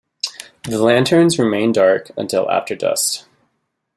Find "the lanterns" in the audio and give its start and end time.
0.63-1.37